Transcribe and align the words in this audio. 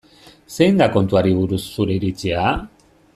Zein 0.55 0.79
da 0.79 0.87
kontuari 0.95 1.35
buruz 1.41 1.61
zure 1.67 1.99
iritzia? 2.01 2.51